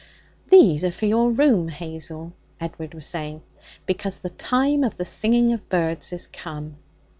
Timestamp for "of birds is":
5.53-6.25